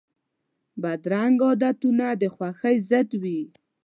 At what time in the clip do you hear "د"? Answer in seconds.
2.21-2.23